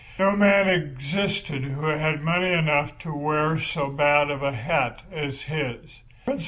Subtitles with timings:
[0.17, 5.99] No man existed who had money enough to wear so bad a hat as his.